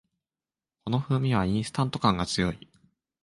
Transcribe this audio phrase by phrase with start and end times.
[0.83, 2.67] この風味はインスタント感が強い